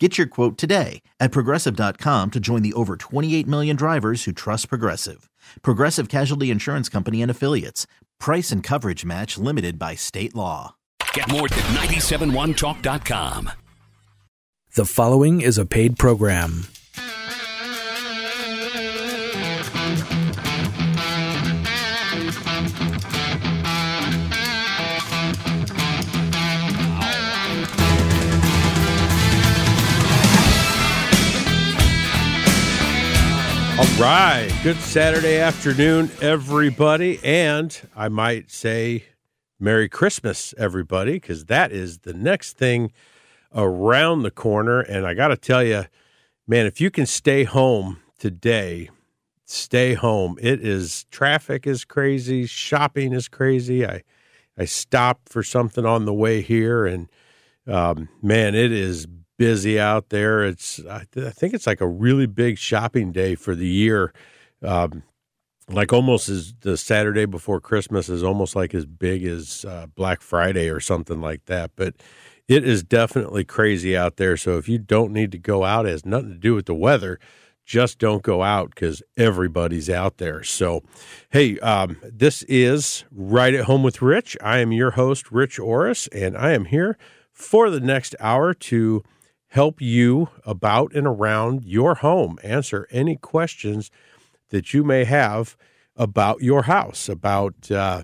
[0.00, 4.68] Get your quote today at progressive.com to join the over 28 million drivers who trust
[4.68, 5.30] Progressive.
[5.62, 7.86] Progressive Casualty Insurance Company and Affiliates.
[8.18, 10.74] Price and coverage match limited by state law.
[11.12, 13.50] Get more at 971talk.com.
[14.74, 16.66] The following is a paid program.
[33.76, 34.48] All right.
[34.62, 37.18] Good Saturday afternoon, everybody.
[37.24, 39.06] And I might say
[39.58, 42.92] Merry Christmas, everybody, because that is the next thing
[43.52, 44.78] around the corner.
[44.78, 45.86] And I got to tell you,
[46.46, 48.90] man, if you can stay home today,
[49.44, 50.38] stay home.
[50.40, 53.84] It is traffic is crazy, shopping is crazy.
[53.84, 54.04] I
[54.56, 57.08] I stopped for something on the way here, and
[57.66, 60.44] um, man, it is busy out there.
[60.44, 64.12] It's I, th- I, think it's like a really big shopping day for the year.
[64.62, 65.02] Um,
[65.68, 70.20] like almost as the Saturday before Christmas is almost like as big as uh, Black
[70.20, 71.70] Friday or something like that.
[71.74, 71.94] But
[72.48, 74.36] it is definitely crazy out there.
[74.36, 76.74] So if you don't need to go out, it has nothing to do with the
[76.74, 77.18] weather.
[77.64, 80.42] Just don't go out because everybody's out there.
[80.42, 80.82] So,
[81.30, 84.36] hey, um, this is Right at Home with Rich.
[84.42, 86.98] I am your host, Rich Orris, and I am here
[87.32, 89.02] for the next hour to
[89.54, 93.88] help you about and around your home, answer any questions
[94.50, 95.56] that you may have
[95.96, 98.02] about your house, about uh,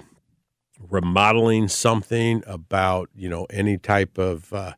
[0.89, 4.75] remodeling something, about you know any type of uh,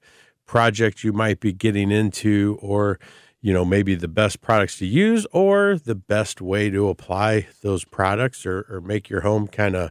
[0.47, 2.99] project you might be getting into, or
[3.43, 7.85] you know maybe the best products to use, or the best way to apply those
[7.85, 9.91] products, or, or make your home kind of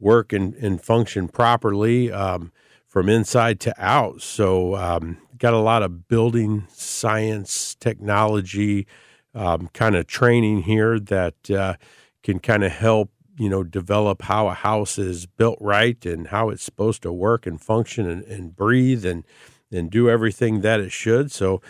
[0.00, 2.10] work and, and function properly.
[2.10, 2.52] Um,
[2.96, 4.22] from inside to out.
[4.22, 8.86] So, um, got a lot of building science, technology,
[9.34, 11.74] um, kind of training here that uh,
[12.22, 16.48] can kind of help you know develop how a house is built right and how
[16.48, 19.24] it's supposed to work and function and, and breathe and
[19.70, 21.30] and do everything that it should.
[21.30, 21.60] So,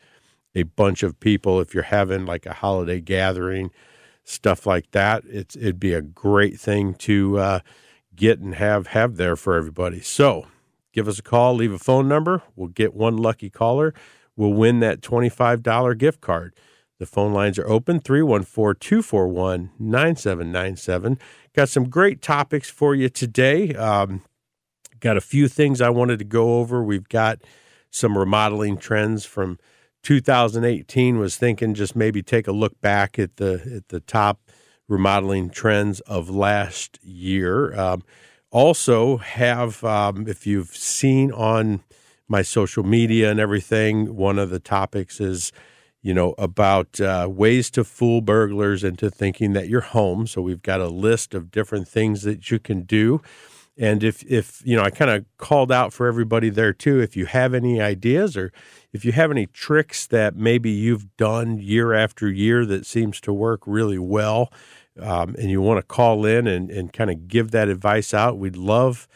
[0.54, 3.70] a bunch of people if you're having like a holiday gathering,
[4.24, 5.22] stuff like that.
[5.26, 7.60] It's it'd be a great thing to uh,
[8.16, 10.00] get and have have there for everybody.
[10.00, 10.48] So,
[10.92, 12.42] give us a call, leave a phone number.
[12.56, 13.94] We'll get one lucky caller.
[14.36, 16.54] We'll win that $25 gift card.
[17.00, 21.18] The phone lines are open 314 241 9797.
[21.56, 23.74] Got some great topics for you today.
[23.74, 24.20] Um,
[25.00, 26.84] got a few things I wanted to go over.
[26.84, 27.38] We've got
[27.90, 29.58] some remodeling trends from
[30.02, 31.18] 2018.
[31.18, 34.42] Was thinking just maybe take a look back at the at the top
[34.86, 37.74] remodeling trends of last year.
[37.80, 38.02] Um,
[38.50, 41.82] also, have um, if you've seen on
[42.28, 45.50] my social media and everything, one of the topics is
[46.02, 50.26] you know, about uh, ways to fool burglars into thinking that you're home.
[50.26, 53.20] So we've got a list of different things that you can do.
[53.76, 57.00] And if, if you know, I kind of called out for everybody there too.
[57.00, 58.52] If you have any ideas or
[58.92, 63.32] if you have any tricks that maybe you've done year after year that seems to
[63.32, 64.52] work really well,
[64.98, 68.38] um, and you want to call in and, and kind of give that advice out,
[68.38, 69.08] we'd love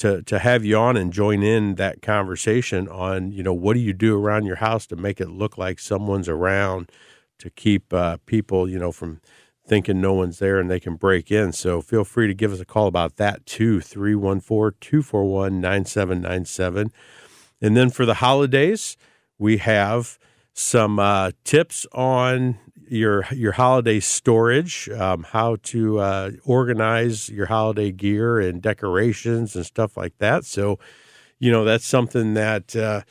[0.00, 3.80] to to have you on and join in that conversation on you know what do
[3.80, 6.90] you do around your house to make it look like someone's around
[7.38, 9.20] to keep uh, people you know from
[9.70, 11.52] thinking no one's there and they can break in.
[11.52, 16.92] So feel free to give us a call about that too, 314 241 9797.
[17.62, 18.96] And then for the holidays,
[19.38, 20.18] we have
[20.52, 22.58] some uh, tips on
[22.90, 29.64] your your holiday storage, um, how to uh, organize your holiday gear and decorations and
[29.64, 30.44] stuff like that.
[30.44, 30.78] So,
[31.38, 33.02] you know, that's something that uh,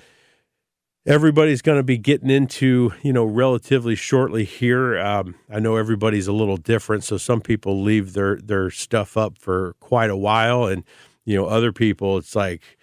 [1.05, 4.99] everybody's going to be getting into, you know, relatively shortly here.
[4.99, 9.37] Um, I know everybody's a little different, so some people leave their their stuff up
[9.37, 10.83] for quite a while, and
[11.23, 12.78] you know, other people it's like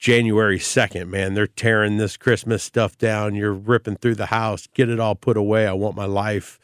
[0.00, 3.34] January second, man, they're tearing this Christmas stuff down.
[3.34, 5.66] You're ripping through the house, get it all put away.
[5.66, 6.58] I want my life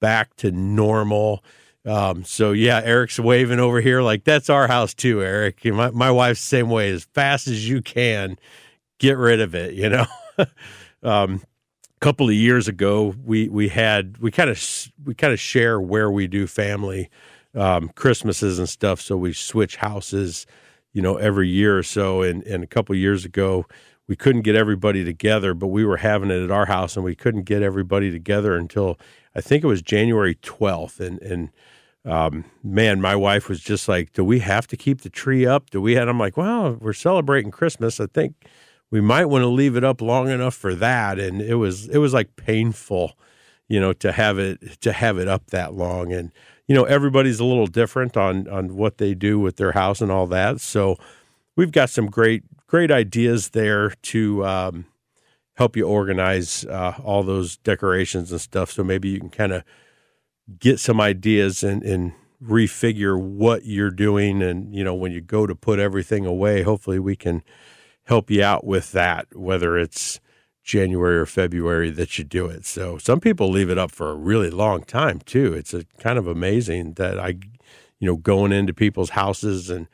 [0.00, 1.44] back to normal.
[1.84, 5.64] Um, so yeah, Eric's waving over here like that's our house too, Eric.
[5.66, 8.38] My my wife's the same way, as fast as you can
[8.98, 10.06] get rid of it, you know.
[11.02, 11.42] um,
[11.84, 15.78] a couple of years ago, we we had we kind of we kind of share
[15.78, 17.10] where we do family
[17.54, 19.00] um, Christmases and stuff.
[19.00, 20.46] So we switch houses,
[20.92, 22.22] you know, every year or so.
[22.22, 23.66] And and a couple of years ago,
[24.06, 27.14] we couldn't get everybody together, but we were having it at our house, and we
[27.14, 28.98] couldn't get everybody together until
[29.34, 31.00] I think it was January twelfth.
[31.00, 31.50] And and
[32.04, 35.70] um, man, my wife was just like, "Do we have to keep the tree up?
[35.70, 38.00] Do we?" And I'm like, "Well, we're celebrating Christmas.
[38.00, 38.34] I think."
[38.90, 41.98] we might want to leave it up long enough for that and it was it
[41.98, 43.18] was like painful
[43.68, 46.32] you know to have it to have it up that long and
[46.68, 50.12] you know everybody's a little different on on what they do with their house and
[50.12, 50.60] all that.
[50.60, 50.96] So
[51.56, 54.84] we've got some great great ideas there to um,
[55.56, 58.70] help you organize uh, all those decorations and stuff.
[58.70, 59.64] So maybe you can kind of
[60.58, 65.44] get some ideas and and refigure what you're doing and you know when you go
[65.44, 67.42] to put everything away hopefully we can
[68.08, 70.18] help you out with that, whether it's
[70.68, 72.66] January or February that you do it.
[72.66, 75.54] So some people leave it up for a really long time too.
[75.54, 77.38] It's a kind of amazing that I,
[77.98, 79.88] you know, going into people's houses and,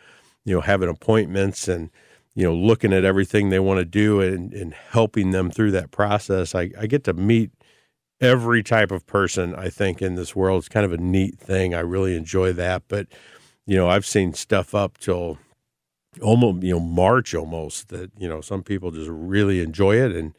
[0.44, 1.91] you know, having appointments and,
[2.35, 5.93] you know, looking at everything they want to do and, and helping them through that
[5.93, 6.56] process.
[6.56, 7.53] I, I get to meet
[8.21, 10.59] every type of person, I think, in this world.
[10.59, 11.73] It's kind of a neat thing.
[11.73, 12.82] I really enjoy that.
[12.88, 13.06] But,
[13.65, 15.38] you know, I've seen stuff up till
[16.21, 20.32] almost you know March almost that you know some people just really enjoy it and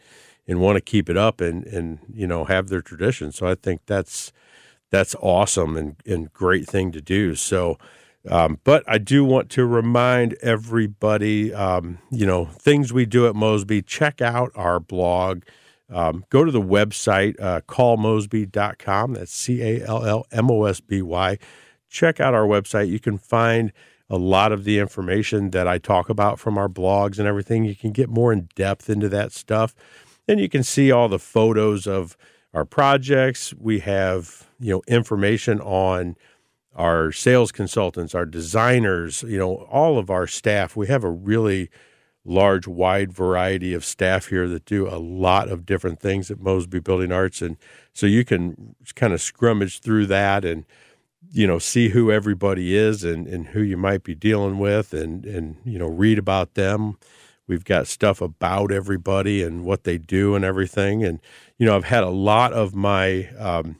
[0.48, 3.32] and want to keep it up and and you know have their tradition.
[3.32, 4.32] So I think that's
[4.92, 7.36] that's awesome and and great thing to do.
[7.36, 7.78] So.
[8.28, 13.36] Um, but I do want to remind everybody, um, you know, things we do at
[13.36, 13.84] Mosby.
[13.84, 15.44] Check out our blog.
[15.92, 19.14] Um, go to the website, uh, callmosby.com.
[19.14, 21.38] That's C A L L M O S B Y.
[21.90, 22.90] Check out our website.
[22.90, 23.72] You can find
[24.10, 27.64] a lot of the information that I talk about from our blogs and everything.
[27.64, 29.76] You can get more in depth into that stuff.
[30.28, 32.18] And you can see all the photos of
[32.54, 33.54] our projects.
[33.54, 36.16] We have, you know, information on
[36.76, 40.76] our sales consultants, our designers, you know, all of our staff.
[40.76, 41.70] We have a really
[42.26, 46.80] large, wide variety of staff here that do a lot of different things at Mosby
[46.80, 47.42] Building Arts.
[47.42, 47.56] And
[47.94, 50.66] so you can kind of scrummage through that and
[51.32, 55.26] you know see who everybody is and, and who you might be dealing with and
[55.26, 56.98] and you know read about them
[57.48, 61.04] we've got stuff about everybody and what they do and everything.
[61.04, 61.20] And
[61.58, 63.78] you know i've had a lot of my um,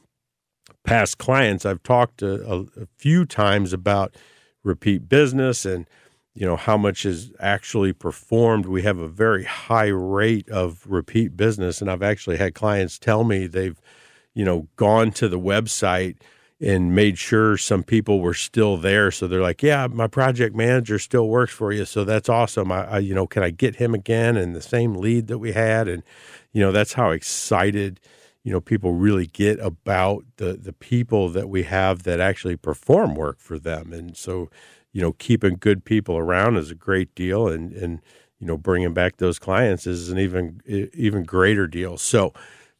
[0.84, 4.14] past clients i've talked a, a, a, few times about
[4.62, 5.86] repeat business and
[6.34, 8.66] you know how much is actually performed.
[8.66, 11.80] We have a very high rate of repeat business.
[11.80, 13.80] And i've actually had clients tell me they've
[14.34, 16.16] you know gone to the website
[16.60, 19.10] and made sure some people were still there.
[19.10, 22.72] So they're like, "Yeah, my project manager still works for you, so that's awesome.
[22.72, 25.52] I, I, you know, can I get him again and the same lead that we
[25.52, 26.02] had?" And
[26.52, 28.00] you know, that's how excited
[28.42, 33.14] you know people really get about the the people that we have that actually perform
[33.14, 33.92] work for them.
[33.92, 34.48] And so,
[34.92, 38.00] you know, keeping good people around is a great deal, and and
[38.38, 40.60] you know, bringing back those clients is an even
[40.94, 41.98] even greater deal.
[41.98, 42.32] So.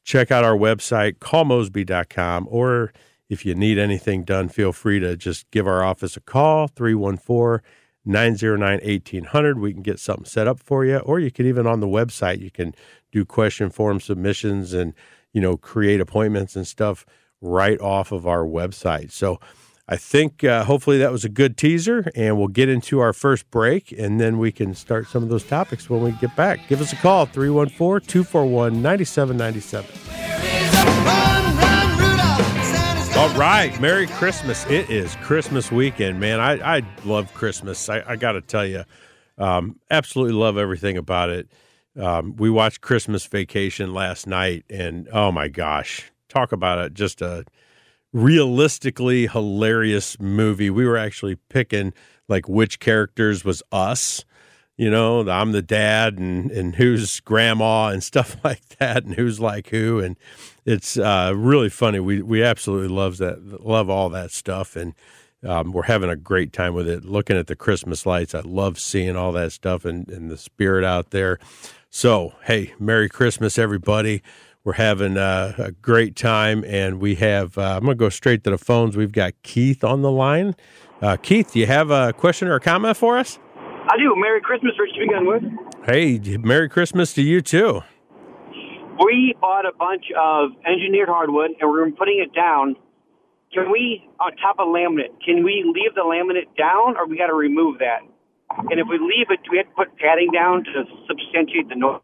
[0.04, 2.92] Check out our website, callmosby.com, or
[3.28, 7.66] if you need anything done, feel free to just give our office a call, 314
[8.04, 9.58] 909 1800.
[9.58, 10.98] We can get something set up for you.
[10.98, 12.74] Or you can even on the website, you can
[13.10, 14.94] do question form submissions and,
[15.32, 17.04] you know, create appointments and stuff
[17.40, 19.10] right off of our website.
[19.10, 19.40] So
[19.88, 23.48] I think uh, hopefully that was a good teaser, and we'll get into our first
[23.50, 26.66] break, and then we can start some of those topics when we get back.
[26.68, 31.35] Give us a call, 314 241 9797.
[33.36, 34.64] Right, Merry Christmas.
[34.64, 36.40] It is Christmas weekend, man.
[36.40, 37.86] I, I love Christmas.
[37.90, 38.84] I, I got to tell you,
[39.36, 41.52] um, absolutely love everything about it.
[42.00, 46.94] Um, we watched Christmas Vacation last night, and oh my gosh, talk about it!
[46.94, 47.44] Just a
[48.14, 50.70] realistically hilarious movie.
[50.70, 51.92] We were actually picking
[52.28, 54.24] like which characters was us.
[54.78, 59.40] You know, I'm the dad and and who's grandma and stuff like that, and who's
[59.40, 60.16] like who, and
[60.66, 62.00] it's uh, really funny.
[62.00, 64.94] We we absolutely love that, love all that stuff, and
[65.46, 67.04] um, we're having a great time with it.
[67.04, 70.84] Looking at the Christmas lights, I love seeing all that stuff and, and the spirit
[70.84, 71.38] out there.
[71.88, 74.22] So, hey, Merry Christmas, everybody.
[74.64, 77.56] We're having uh, a great time, and we have.
[77.56, 78.96] Uh, I'm going to go straight to the phones.
[78.96, 80.56] We've got Keith on the line.
[81.00, 83.38] Uh, Keith, do you have a question or a comment for us?
[83.88, 84.12] I do.
[84.16, 85.44] Merry Christmas, Rich to begin with.
[85.84, 87.84] Hey, Merry Christmas to you too.
[89.04, 92.76] We bought a bunch of engineered hardwood, and we're putting it down.
[93.52, 97.26] Can we, on top of laminate, can we leave the laminate down, or we got
[97.28, 98.00] to remove that?
[98.70, 101.76] And if we leave it, do we have to put padding down to substantiate the
[101.76, 102.00] noise?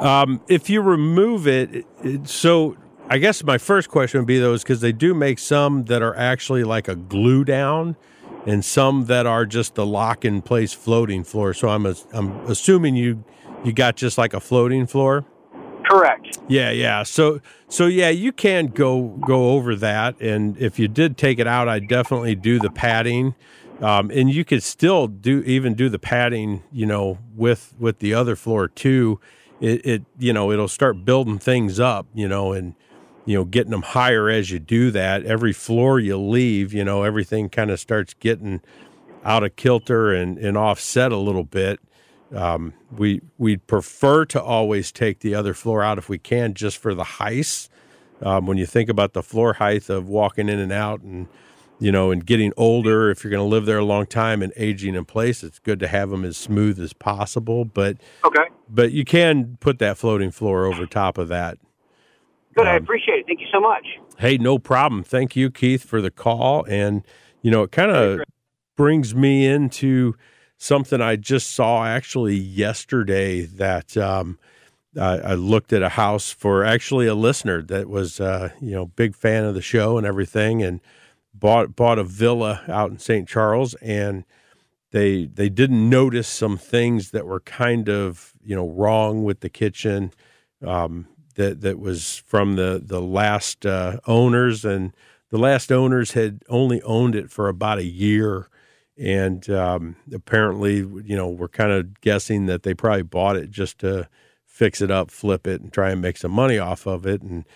[0.00, 2.76] Um, if you remove it, it, so
[3.08, 6.16] I guess my first question would be those because they do make some that are
[6.16, 7.96] actually like a glue down,
[8.46, 11.54] and some that are just the lock in place floating floor.
[11.54, 13.24] So I'm a, I'm assuming you
[13.64, 15.24] you got just like a floating floor.
[15.90, 16.38] Correct.
[16.48, 17.02] Yeah, yeah.
[17.02, 21.46] So so yeah, you can go go over that, and if you did take it
[21.46, 23.34] out, I definitely do the padding.
[23.80, 28.14] Um, and you could still do even do the padding, you know, with with the
[28.14, 29.18] other floor too
[29.60, 32.74] it, it you know it'll start building things up you know and
[33.26, 37.02] you know getting them higher as you do that every floor you leave you know
[37.02, 38.60] everything kind of starts getting
[39.24, 41.78] out of kilter and, and offset a little bit
[42.34, 46.78] um, we we prefer to always take the other floor out if we can just
[46.78, 47.68] for the height
[48.22, 51.28] um, when you think about the floor height of walking in and out and
[51.80, 54.52] you know, and getting older, if you're going to live there a long time and
[54.56, 57.64] aging in place, it's good to have them as smooth as possible.
[57.64, 61.58] But okay, but you can put that floating floor over top of that.
[62.54, 63.26] Good, um, I appreciate it.
[63.26, 63.86] Thank you so much.
[64.18, 65.02] Hey, no problem.
[65.02, 66.64] Thank you, Keith, for the call.
[66.66, 67.02] And
[67.40, 68.20] you know, it kind of
[68.76, 70.14] brings me into
[70.60, 73.96] something I just saw actually yesterday that.
[73.96, 74.38] Um,
[75.00, 79.14] I looked at a house for actually a listener that was, uh, you know, big
[79.14, 80.80] fan of the show and everything, and
[81.32, 83.28] bought bought a villa out in St.
[83.28, 84.24] Charles, and
[84.92, 89.48] they they didn't notice some things that were kind of you know wrong with the
[89.48, 90.12] kitchen
[90.66, 94.92] um, that that was from the the last uh, owners, and
[95.30, 98.48] the last owners had only owned it for about a year.
[99.00, 103.78] And um, apparently, you know, we're kind of guessing that they probably bought it just
[103.78, 104.08] to
[104.46, 107.22] fix it up, flip it, and try and make some money off of it.
[107.22, 107.46] And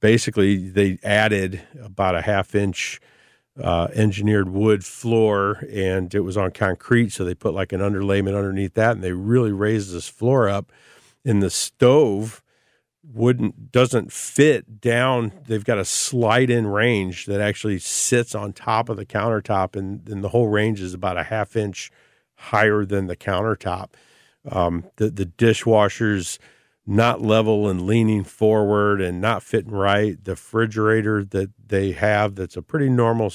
[0.00, 3.00] basically, they added about a half inch
[3.62, 7.12] uh, engineered wood floor and it was on concrete.
[7.12, 10.72] So they put like an underlayment underneath that and they really raised this floor up.
[11.24, 12.42] And the stove
[13.12, 15.32] wouldn't doesn't fit down.
[15.46, 20.08] They've got a slide in range that actually sits on top of the countertop, and,
[20.08, 21.90] and the whole range is about a half inch
[22.34, 23.90] higher than the countertop.
[24.50, 26.38] Um, the the dishwasher's
[26.86, 30.22] not level and leaning forward and not fitting right.
[30.22, 33.32] The refrigerator that they have that's a pretty normal,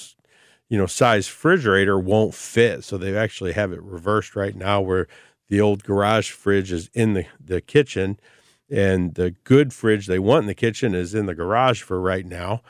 [0.67, 2.83] you know, size refrigerator won't fit.
[2.83, 5.07] So they actually have it reversed right now where
[5.47, 8.19] the old garage fridge is in the, the kitchen
[8.69, 12.25] and the good fridge they want in the kitchen is in the garage for right
[12.25, 12.61] now.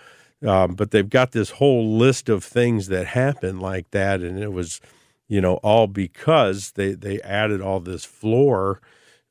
[0.46, 4.22] Um, but they've got this whole list of things that happen like that.
[4.22, 4.82] And it was,
[5.28, 8.82] you know, all because they, they added all this floor,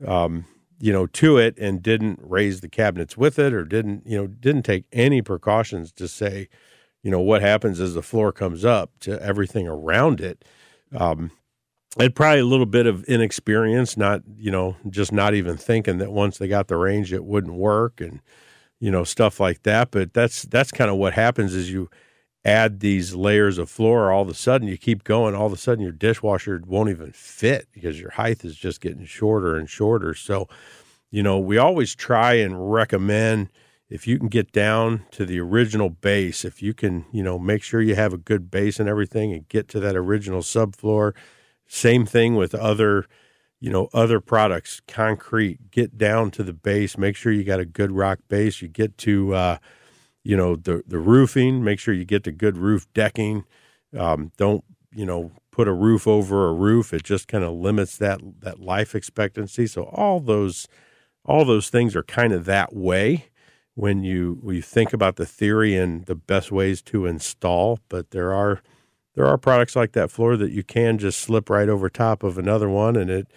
[0.06, 0.46] um,
[0.80, 4.26] you know, to it and didn't raise the cabinets with it or didn't, you know,
[4.26, 6.48] didn't take any precautions to say,
[7.02, 10.44] you know, what happens as the floor comes up to everything around it.
[10.96, 11.30] Um,
[11.98, 16.12] and probably a little bit of inexperience, not, you know, just not even thinking that
[16.12, 18.20] once they got the range, it wouldn't work and,
[18.80, 19.90] you know, stuff like that.
[19.90, 21.88] But that's, that's kind of what happens is you,
[22.44, 25.56] add these layers of floor, all of a sudden you keep going, all of a
[25.56, 30.14] sudden your dishwasher won't even fit because your height is just getting shorter and shorter.
[30.14, 30.48] So,
[31.10, 33.48] you know, we always try and recommend
[33.88, 37.62] if you can get down to the original base, if you can, you know, make
[37.62, 41.12] sure you have a good base and everything and get to that original subfloor.
[41.66, 43.06] Same thing with other,
[43.60, 47.64] you know, other products, concrete, get down to the base, make sure you got a
[47.64, 48.62] good rock base.
[48.62, 49.58] You get to, uh,
[50.24, 51.62] you know the the roofing.
[51.62, 53.44] Make sure you get the good roof decking.
[53.96, 56.92] Um, don't you know put a roof over a roof.
[56.92, 59.66] It just kind of limits that that life expectancy.
[59.66, 60.66] So all those
[61.24, 63.26] all those things are kind of that way
[63.74, 67.78] when you when you think about the theory and the best ways to install.
[67.88, 68.62] But there are
[69.14, 72.38] there are products like that floor that you can just slip right over top of
[72.38, 73.28] another one, and it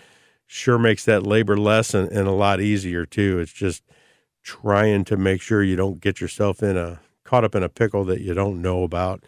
[0.46, 3.39] sure makes that labor less and, and a lot easier too.
[3.39, 3.84] It's just
[4.43, 8.05] trying to make sure you don't get yourself in a caught up in a pickle
[8.05, 9.24] that you don't know about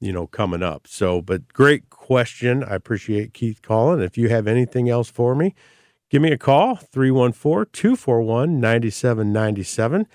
[0.00, 0.86] you know, coming up.
[0.88, 2.64] So, but great question.
[2.64, 4.00] I appreciate Keith calling.
[4.00, 5.54] If you have anything else for me,
[6.08, 10.06] give me a call 314 241 9797.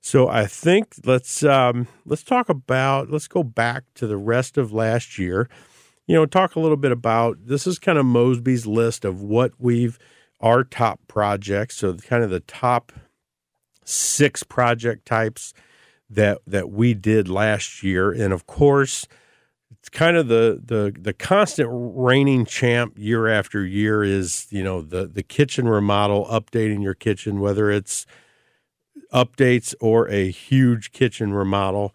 [0.00, 4.72] So I think let's um, let's talk about let's go back to the rest of
[4.72, 5.48] last year.
[6.06, 9.52] You know, talk a little bit about this is kind of Mosby's list of what
[9.58, 9.98] we've
[10.40, 11.76] our top projects.
[11.76, 12.92] So kind of the top
[13.84, 15.52] six project types
[16.08, 19.06] that that we did last year, and of course,
[19.70, 24.80] it's kind of the the the constant reigning champ year after year is you know
[24.80, 28.06] the the kitchen remodel, updating your kitchen, whether it's
[29.12, 31.94] updates or a huge kitchen remodel.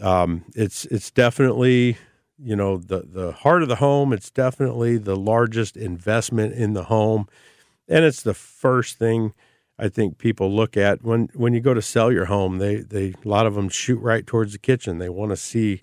[0.00, 1.96] Um, it's it's definitely
[2.38, 4.12] you know the the heart of the home.
[4.12, 7.28] It's definitely the largest investment in the home,
[7.88, 9.32] and it's the first thing
[9.78, 12.58] I think people look at when when you go to sell your home.
[12.58, 14.98] They they a lot of them shoot right towards the kitchen.
[14.98, 15.82] They want to see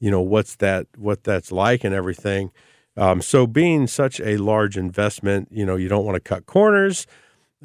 [0.00, 2.52] you know what's that what that's like and everything.
[2.96, 7.06] Um, so being such a large investment, you know, you don't want to cut corners.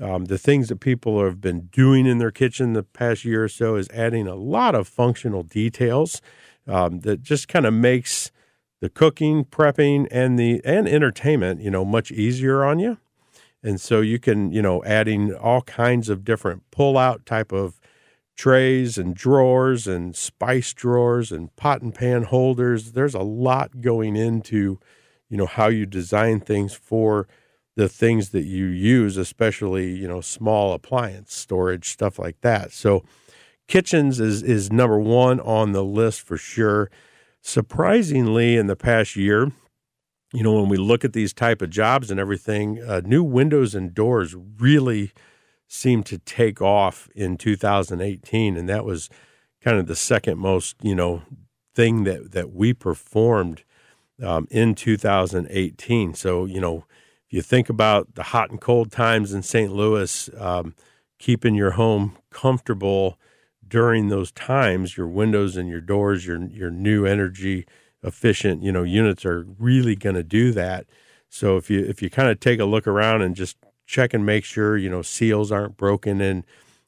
[0.02, 3.50] Um, the things that people have been doing in their kitchen the past year or
[3.50, 6.20] so is adding a lot of functional details
[6.68, 8.32] um, that just kind of makes
[8.82, 12.98] the cooking, prepping, and the and entertainment, you know, much easier on you.
[13.62, 17.80] And so you can, you know, adding all kinds of different pull-out type of
[18.36, 22.92] trays and drawers and spice drawers and pot and pan holders.
[22.92, 24.80] There's a lot going into,
[25.30, 27.28] you know, how you design things for
[27.75, 32.72] the things that you use, especially, you know, small appliance storage, stuff like that.
[32.72, 33.03] So
[33.68, 36.89] kitchens is is number one on the list for sure.
[37.42, 39.51] Surprisingly, in the past year,
[40.31, 43.75] you know, when we look at these type of jobs and everything, uh, new windows
[43.75, 45.12] and doors really–
[45.74, 49.09] seemed to take off in 2018, and that was
[49.59, 51.24] kind of the second most you know
[51.74, 53.64] thing that that we performed
[54.22, 56.14] um, in 2018.
[56.14, 56.86] So you know,
[57.33, 59.72] you think about the hot and cold times in St.
[59.72, 60.75] Louis, um,
[61.17, 63.17] keeping your home comfortable
[63.67, 67.65] during those times, your windows and your doors, your your new energy
[68.03, 70.85] efficient you know units are really going to do that.
[71.29, 74.25] So if you if you kind of take a look around and just check and
[74.25, 76.46] make sure you know seals aren't broken in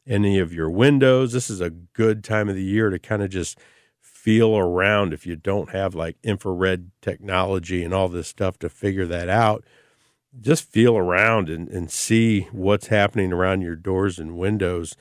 [0.08, 1.34] any of your windows.
[1.34, 3.58] This is a good time of the year to kind of just
[4.00, 9.08] feel around if you don't have like infrared technology and all this stuff to figure
[9.08, 9.64] that out.
[10.40, 14.96] Just feel around and, and see what's happening around your doors and windows.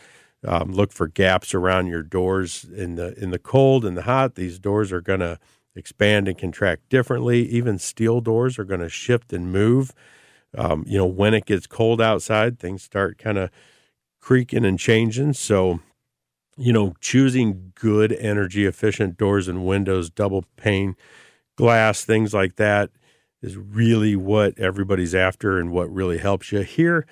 [0.46, 4.34] Um, look for gaps around your doors in the in the cold and the hot.
[4.34, 5.38] These doors are going to
[5.74, 7.48] expand and contract differently.
[7.48, 9.92] Even steel doors are going to shift and move.
[10.56, 13.50] Um, you know, when it gets cold outside, things start kind of
[14.20, 15.32] creaking and changing.
[15.32, 15.80] So,
[16.56, 20.94] you know, choosing good energy efficient doors and windows, double pane
[21.56, 22.90] glass, things like that
[23.44, 26.60] is really what everybody's after and what really helps you.
[26.60, 27.06] Here,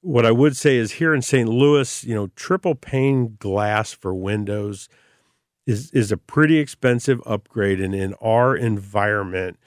[0.00, 1.48] what I would say is here in St.
[1.48, 4.88] Louis, you know, triple pane glass for windows
[5.66, 9.58] is is a pretty expensive upgrade and in our environment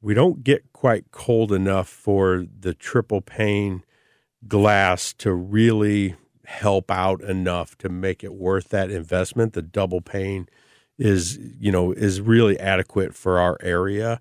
[0.00, 3.84] we don't get quite cold enough for the triple pane
[4.48, 9.52] glass to really help out enough to make it worth that investment.
[9.52, 10.48] The double pane
[10.98, 14.20] is, you know, is really adequate for our area.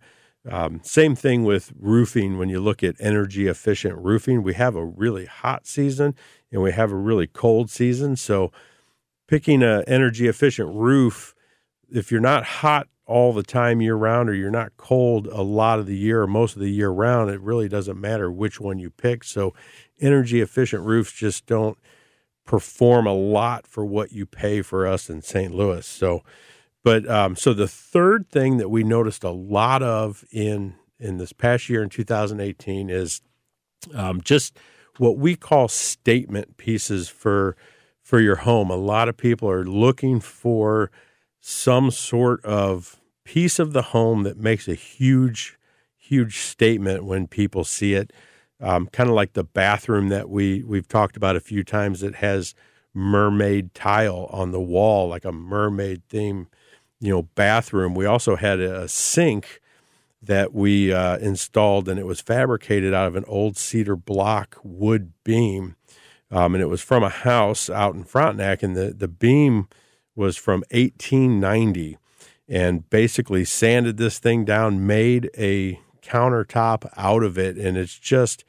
[0.50, 2.38] Um, same thing with roofing.
[2.38, 6.16] When you look at energy efficient roofing, we have a really hot season
[6.52, 8.16] and we have a really cold season.
[8.16, 8.52] So
[9.28, 11.36] picking an energy efficient roof,
[11.90, 15.80] if you're not hot all the time year round or you're not cold a lot
[15.80, 18.80] of the year or most of the year round, it really doesn't matter which one
[18.80, 19.24] you pick.
[19.24, 19.54] So,
[20.00, 21.78] energy efficient roofs just don't
[22.46, 25.54] perform a lot for what you pay for us in St.
[25.54, 25.86] Louis.
[25.86, 26.24] So,
[26.84, 31.34] but um, so the third thing that we noticed a lot of in in this
[31.34, 33.22] past year in 2018 is
[33.96, 34.58] um, just
[34.98, 37.56] what we call statement pieces for
[38.02, 38.70] for your home.
[38.70, 40.92] A lot of people are looking for
[41.40, 45.58] some sort of piece of the home that makes a huge,
[45.98, 48.12] huge statement when people see it.
[48.60, 52.16] Um, kind of like the bathroom that we we've talked about a few times that
[52.16, 52.54] has
[52.94, 56.48] mermaid tile on the wall, like a mermaid theme,
[57.02, 57.96] you know, bathroom.
[57.96, 59.60] We also had a sink
[60.22, 65.12] that we uh, installed, and it was fabricated out of an old cedar block wood
[65.24, 65.76] beam.
[66.30, 69.68] Um, and it was from a house out in Frontenac, and the, the beam
[70.16, 71.98] was from 1890
[72.48, 78.44] and basically sanded this thing down, made a countertop out of it, and it's just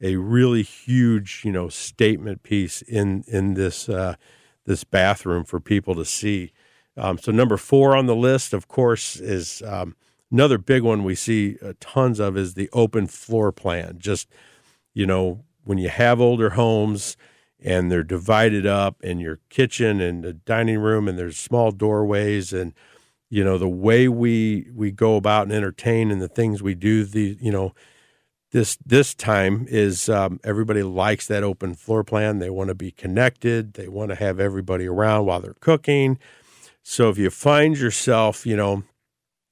[0.00, 4.16] a really huge, you know, statement piece in in this uh,
[4.64, 6.52] this bathroom for people to see.
[6.96, 9.96] Um, so number four on the list, of course, is um,
[10.30, 13.98] another big one we see uh, tons of is the open floor plan.
[13.98, 14.28] Just
[14.92, 17.16] you know, when you have older homes
[17.60, 22.52] and they're divided up, in your kitchen and the dining room, and there's small doorways
[22.52, 22.74] and
[23.30, 27.04] you know the way we we go about and entertain and the things we do
[27.04, 27.74] the you know
[28.52, 32.38] this this time is um, everybody likes that open floor plan.
[32.38, 33.74] They want to be connected.
[33.74, 36.18] They want to have everybody around while they're cooking
[36.84, 38.84] so if you find yourself you know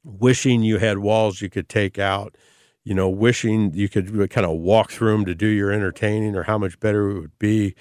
[0.04, 2.36] wishing you had walls you could take out
[2.84, 6.44] you know wishing you could kind of walk through them to do your entertaining or
[6.44, 7.74] how much better it would be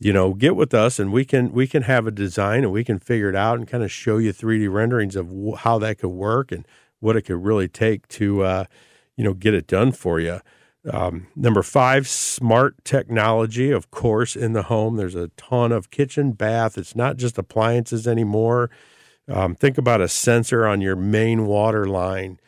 [0.00, 2.84] you know, get with us and we can we can have a design and we
[2.84, 6.08] can figure it out and kind of show you 3D renderings of how that could
[6.10, 6.66] work and
[7.00, 8.64] what it could really take to uh,
[9.16, 10.40] you know get it done for you.
[10.90, 14.96] Um, number five, smart technology, of course, in the home.
[14.96, 16.78] There's a ton of kitchen, bath.
[16.78, 18.70] It's not just appliances anymore.
[19.28, 22.38] Um, think about a sensor on your main water line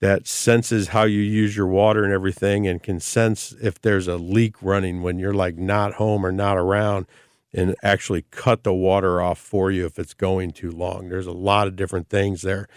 [0.00, 4.16] that senses how you use your water and everything and can sense if there's a
[4.16, 7.06] leak running when you're like not home or not around
[7.52, 11.08] and actually cut the water off for you if it's going too long.
[11.08, 12.68] There's a lot of different things there.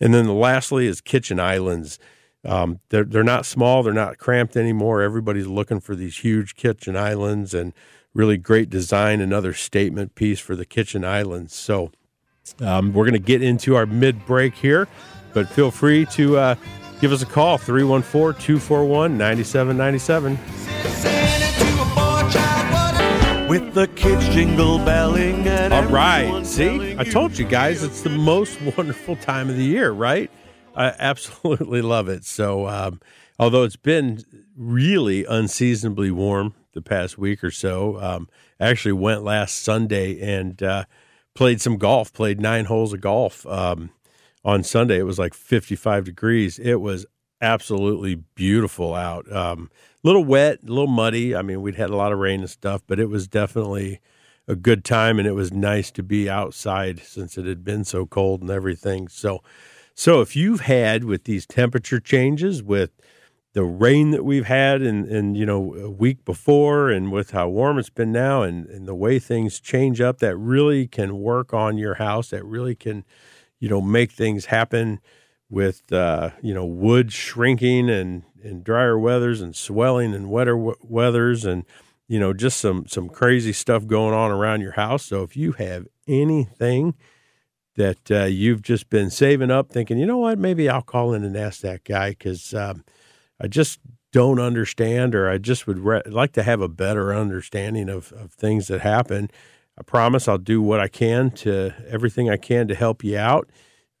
[0.00, 1.98] And then the lastly is kitchen islands.
[2.44, 5.02] Um, they're, they're not small, they're not cramped anymore.
[5.02, 7.72] Everybody's looking for these huge kitchen islands and
[8.14, 11.54] really great design, another statement piece for the kitchen islands.
[11.54, 11.90] So
[12.60, 14.88] um, we're going to get into our mid break here.
[15.34, 16.54] But feel free to uh,
[17.00, 20.38] give us a call 314 241 9797.
[23.48, 26.44] With the kids jingle belling and All right.
[26.44, 30.30] See, I told you guys it's the most wonderful time of the year, right?
[30.78, 32.24] I absolutely love it.
[32.24, 33.00] So, um,
[33.38, 34.24] although it's been
[34.56, 38.28] really unseasonably warm the past week or so, um,
[38.60, 40.84] I actually went last Sunday and uh,
[41.34, 43.44] played some golf, played nine holes of golf.
[43.46, 43.90] Um,
[44.44, 46.58] on Sunday it was like 55 degrees.
[46.58, 47.04] It was
[47.40, 49.30] absolutely beautiful out.
[49.32, 49.70] Um,
[50.02, 51.34] a little wet, a little muddy.
[51.34, 54.00] I mean, we'd had a lot of rain and stuff, but it was definitely
[54.46, 58.06] a good time, and it was nice to be outside since it had been so
[58.06, 59.08] cold and everything.
[59.08, 59.42] So,
[59.98, 62.90] so if you've had with these temperature changes, with
[63.54, 67.48] the rain that we've had, and and you know a week before, and with how
[67.48, 71.52] warm it's been now, and and the way things change up, that really can work
[71.52, 72.30] on your house.
[72.30, 73.04] That really can
[73.60, 75.00] you know, make things happen
[75.50, 80.76] with, uh, you know, wood shrinking and, and drier weathers and swelling and wetter w-
[80.82, 81.64] weathers and,
[82.06, 85.04] you know, just some, some crazy stuff going on around your house.
[85.04, 86.94] So if you have anything
[87.78, 91.24] that uh, you've just been saving up thinking, you know what, maybe I'll call in
[91.24, 92.84] and ask that guy because um,
[93.40, 93.80] I just
[94.12, 98.32] don't understand or I just would re- like to have a better understanding of, of
[98.32, 99.30] things that happen
[99.78, 103.48] I promise I'll do what I can to everything I can to help you out.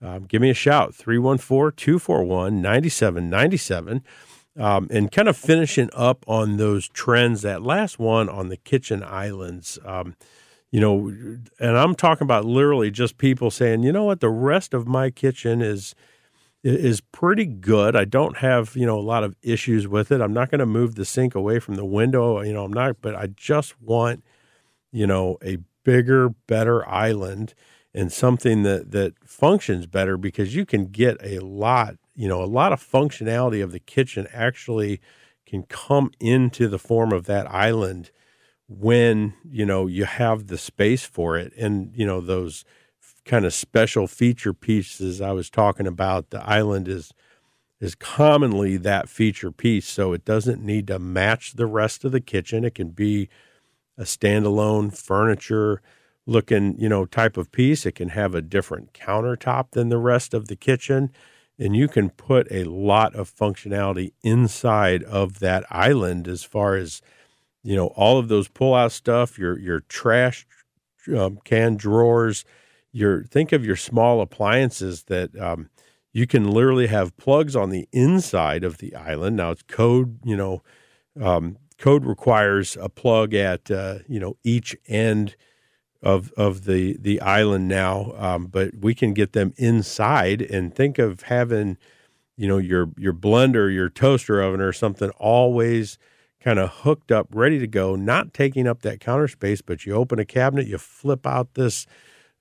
[0.02, 4.02] Um, give me a shout 314 241 9797.
[4.58, 9.04] Um, and kind of finishing up on those trends, that last one on the kitchen
[9.04, 9.78] islands.
[9.84, 10.16] Um,
[10.70, 11.08] you know,
[11.60, 15.10] and I'm talking about literally just people saying, you know what, the rest of my
[15.10, 15.94] kitchen is
[16.64, 17.94] is pretty good.
[17.96, 20.20] I don't have, you know, a lot of issues with it.
[20.20, 22.96] I'm not going to move the sink away from the window, you know, I'm not,
[23.00, 24.24] but I just want,
[24.92, 27.54] you know, a bigger, better island
[27.94, 32.46] and something that that functions better because you can get a lot, you know, a
[32.46, 35.00] lot of functionality of the kitchen actually
[35.46, 38.10] can come into the form of that island
[38.68, 42.64] when, you know, you have the space for it and, you know, those
[43.24, 47.12] kind of special feature pieces I was talking about, the island is
[47.80, 52.20] is commonly that feature piece so it doesn't need to match the rest of the
[52.20, 52.64] kitchen.
[52.64, 53.28] It can be
[53.96, 55.82] a standalone furniture
[56.26, 57.86] looking, you know, type of piece.
[57.86, 61.10] It can have a different countertop than the rest of the kitchen.
[61.58, 67.02] And you can put a lot of functionality inside of that island as far as,
[67.68, 70.46] you know, all of those pull out stuff, your your trash
[71.14, 72.46] um, can drawers,
[72.92, 75.68] your think of your small appliances that um,
[76.14, 79.36] you can literally have plugs on the inside of the island.
[79.36, 80.62] Now it's code, you know,
[81.20, 85.36] um, code requires a plug at uh, you know each end
[86.02, 90.98] of of the the island now, um, but we can get them inside and think
[90.98, 91.76] of having,
[92.34, 95.98] you know, your your blender, your toaster oven, or something always
[96.40, 99.60] kind of hooked up, ready to go, not taking up that counter space.
[99.60, 101.86] But you open a cabinet, you flip out this,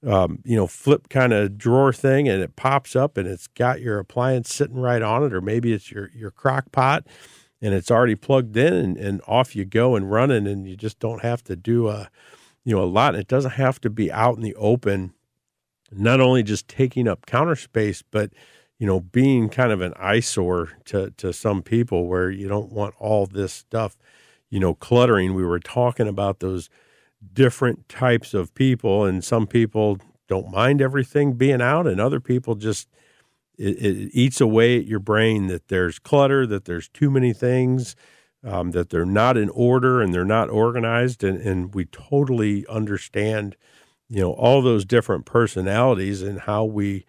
[0.05, 3.81] um, you know, flip kind of drawer thing, and it pops up, and it's got
[3.81, 7.05] your appliance sitting right on it, or maybe it's your your crock pot.
[7.59, 10.99] And it's already plugged in, and, and off you go and running, and you just
[10.99, 12.07] don't have to do a,
[12.63, 13.15] you know, a lot.
[13.15, 15.15] And it doesn't have to be out in the open,
[15.91, 18.31] not only just taking up counter space, but
[18.79, 22.95] you know, being kind of an eyesore to to some people where you don't want
[22.99, 23.97] all this stuff,
[24.49, 25.33] you know, cluttering.
[25.33, 26.69] We were talking about those
[27.33, 32.55] different types of people, and some people don't mind everything being out, and other people
[32.55, 32.87] just
[33.57, 37.95] it, it eats away at your brain that there's clutter, that there's too many things
[38.43, 43.55] um, that they're not in order and they're not organized, and, and we totally understand,
[44.09, 47.05] you know, all those different personalities and how we,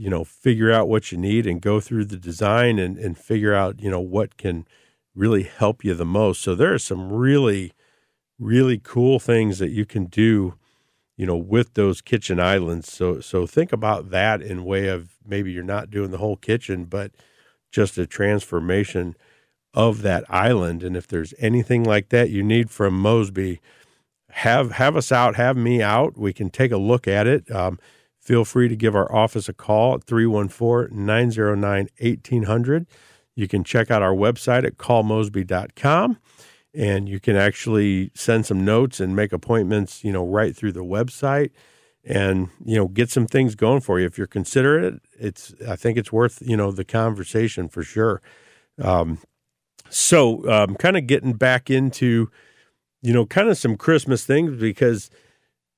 [0.00, 3.52] you know, figure out what you need and go through the design and, and figure
[3.52, 4.66] out, you know, what can
[5.14, 6.40] really help you the most.
[6.40, 7.74] So there are some really,
[8.38, 10.54] really cool things that you can do,
[11.18, 12.90] you know, with those kitchen islands.
[12.90, 16.86] So so think about that in way of maybe you're not doing the whole kitchen,
[16.86, 17.10] but
[17.70, 19.14] just a transformation
[19.74, 20.82] of that island.
[20.82, 23.60] And if there's anything like that you need from Mosby,
[24.30, 26.16] have have us out, have me out.
[26.16, 27.54] We can take a look at it.
[27.54, 27.78] Um,
[28.30, 32.86] feel free to give our office a call at 314 909 1800.
[33.34, 36.16] You can check out our website at callmosby.com
[36.72, 40.84] and you can actually send some notes and make appointments, you know, right through the
[40.84, 41.50] website
[42.04, 44.06] and, you know, get some things going for you.
[44.06, 48.22] If you're considerate, it's, I think it's worth, you know, the conversation for sure.
[48.80, 49.18] Um,
[49.88, 52.30] so, um, kind of getting back into,
[53.02, 55.10] you know, kind of some Christmas things because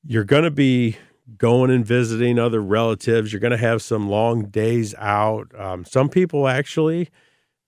[0.05, 0.99] you're going to be
[1.38, 3.33] going and visiting other relatives.
[3.33, 5.49] You're going to have some long days out.
[5.59, 7.09] Um, some people actually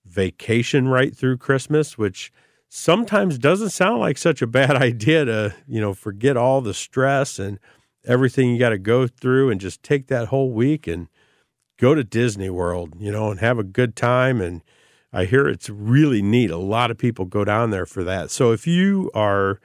[0.05, 2.31] vacation right through Christmas, which
[2.69, 7.39] sometimes doesn't sound like such a bad idea to, you know, forget all the stress
[7.39, 7.59] and
[8.05, 11.07] everything you got to go through and just take that whole week and
[11.77, 14.61] go to Disney World, you know, and have a good time and
[15.15, 16.51] I hear it's really neat.
[16.51, 18.31] A lot of people go down there for that.
[18.31, 19.61] So if you are,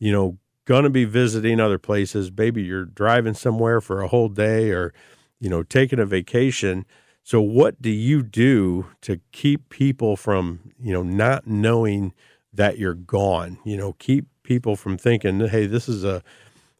[0.00, 4.28] you know, going to be visiting other places, maybe you're driving somewhere for a whole
[4.28, 4.92] day or,
[5.40, 6.84] you know, taking a vacation.
[7.22, 12.12] So what do you do to keep people from, you know, not knowing
[12.52, 13.56] that you're gone?
[13.64, 16.22] You know, keep people from thinking, hey, this is a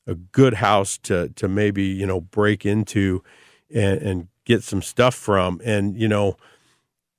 [0.06, 3.22] a good house to to maybe, you know, break into
[3.74, 5.62] and, and get some stuff from.
[5.64, 6.36] And, you know,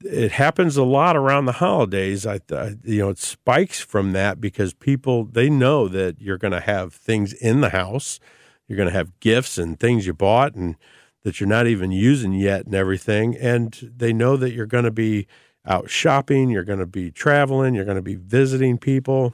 [0.03, 2.25] it happens a lot around the holidays.
[2.25, 6.53] I, I, you know, it spikes from that because people they know that you're going
[6.53, 8.19] to have things in the house,
[8.67, 10.75] you're going to have gifts and things you bought and
[11.23, 14.91] that you're not even using yet and everything, and they know that you're going to
[14.91, 15.27] be
[15.65, 19.33] out shopping, you're going to be traveling, you're going to be visiting people.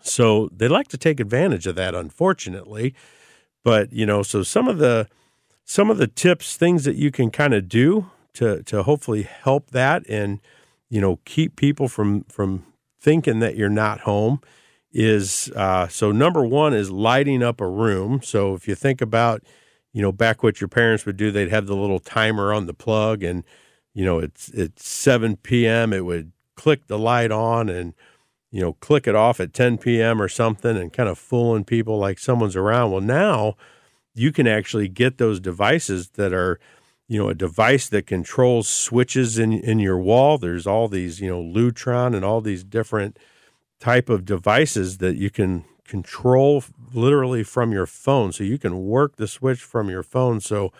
[0.00, 2.94] So they like to take advantage of that, unfortunately.
[3.62, 5.08] But you know, so some of the
[5.64, 9.70] some of the tips, things that you can kind of do to to hopefully help
[9.70, 10.40] that and
[10.88, 12.64] you know keep people from from
[13.00, 14.40] thinking that you're not home
[14.92, 18.22] is uh, so number one is lighting up a room.
[18.22, 19.42] So if you think about
[19.92, 22.74] you know back what your parents would do, they'd have the little timer on the
[22.74, 23.44] plug, and
[23.92, 25.92] you know it's it's 7 p.m.
[25.92, 27.92] It would click the light on and
[28.50, 30.20] you know click it off at 10 p.m.
[30.20, 32.90] or something, and kind of fooling people like someone's around.
[32.90, 33.56] Well, now
[34.14, 36.58] you can actually get those devices that are
[37.08, 40.38] you know, a device that controls switches in, in your wall.
[40.38, 43.18] There's all these, you know, Lutron and all these different
[43.78, 48.32] type of devices that you can control literally from your phone.
[48.32, 50.40] So you can work the switch from your phone.
[50.40, 50.72] So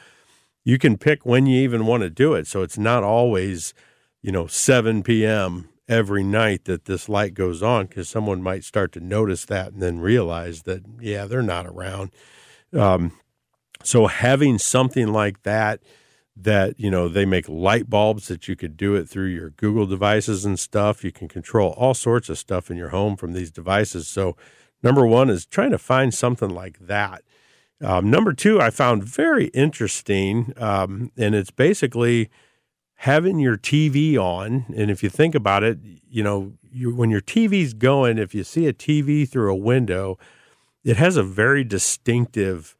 [0.64, 2.48] you can pick when you even want to do it.
[2.48, 3.72] So it's not always,
[4.20, 5.68] you know, 7 p.m.
[5.88, 9.80] every night that this light goes on because someone might start to notice that and
[9.80, 12.10] then realize that, yeah, they're not around.
[12.72, 13.12] Um,
[13.84, 15.80] so having something like that
[16.36, 19.86] that you know they make light bulbs that you could do it through your google
[19.86, 21.02] devices and stuff.
[21.02, 24.06] You can control all sorts of stuff in your home from these devices.
[24.06, 24.36] So
[24.82, 27.22] number one is trying to find something like that.
[27.82, 32.30] Um, number two i found very interesting um, and it's basically
[32.96, 34.66] having your tv on.
[34.74, 38.44] And if you think about it you know you, when your tv's going if you
[38.44, 40.18] see a tv through a window
[40.84, 42.76] it has a very distinctive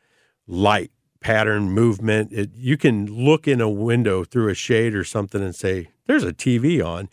[0.46, 0.92] light
[1.26, 2.32] pattern, movement.
[2.32, 6.22] It, you can look in a window through a shade or something and say, there's
[6.22, 7.08] a TV on.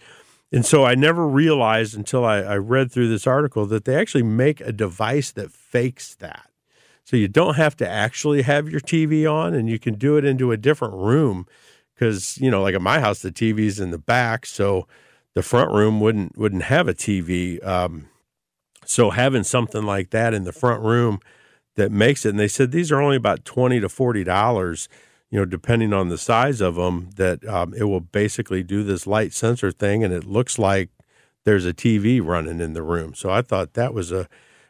[0.51, 4.21] And so I never realized until I, I read through this article that they actually
[4.21, 6.47] make a device that fakes that.
[7.03, 10.25] So you don't have to actually have your TV on, and you can do it
[10.25, 11.47] into a different room.
[11.95, 14.87] Because you know, like at my house, the TV's in the back, so
[15.33, 17.65] the front room wouldn't wouldn't have a TV.
[17.65, 18.09] Um,
[18.85, 21.19] so having something like that in the front room
[21.75, 24.89] that makes it, and they said these are only about twenty to forty dollars,
[25.29, 27.09] you know, depending on the size of them.
[27.15, 30.89] That um, it will basically do this light sensor thing, and it looks like
[31.43, 33.13] there's a TV running in the room.
[33.13, 34.27] So I thought that was a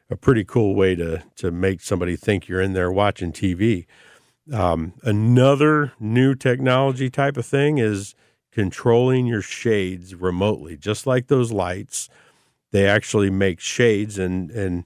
[0.10, 3.86] a pretty cool way to to make somebody think you're in there watching TV.
[4.52, 8.14] Um, another new technology type of thing is
[8.52, 12.10] controlling your shades remotely, just like those lights.
[12.72, 14.86] They actually make shades, and and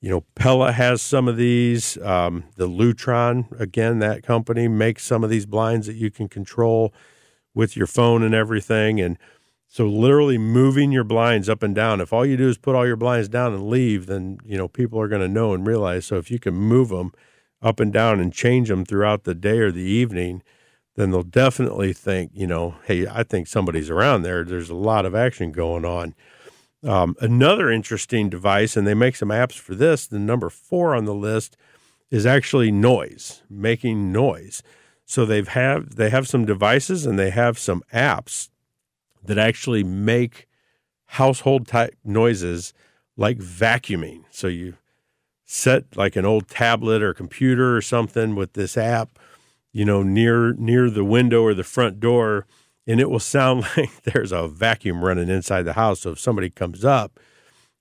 [0.00, 1.96] you know Pella has some of these.
[1.98, 6.92] Um, the Lutron, again, that company makes some of these blinds that you can control
[7.54, 9.18] with your phone and everything, and
[9.66, 12.00] so literally moving your blinds up and down.
[12.00, 14.68] If all you do is put all your blinds down and leave, then you know
[14.68, 16.06] people are going to know and realize.
[16.06, 17.12] So if you can move them
[17.60, 20.42] up and down and change them throughout the day or the evening,
[20.98, 24.44] then they'll definitely think, you know, hey, I think somebody's around there.
[24.44, 26.14] There's a lot of action going on.
[26.84, 30.06] Um, another interesting device, and they make some apps for this.
[30.06, 31.56] The number four on the list
[32.10, 34.62] is actually noise, making noise.
[35.04, 38.50] So they've have they have some devices and they have some apps
[39.24, 40.46] that actually make
[41.06, 42.74] household type noises
[43.16, 44.24] like vacuuming.
[44.30, 44.74] So you
[45.44, 49.18] set like an old tablet or computer or something with this app,
[49.72, 52.46] you know, near near the window or the front door,
[52.88, 56.00] and it will sound like there's a vacuum running inside the house.
[56.00, 57.20] So if somebody comes up,